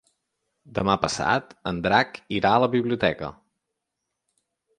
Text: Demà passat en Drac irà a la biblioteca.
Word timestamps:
Demà 0.77 0.95
passat 1.03 1.53
en 1.73 1.81
Drac 1.89 2.17
irà 2.39 2.55
a 2.55 2.63
la 2.65 2.71
biblioteca. 2.77 3.31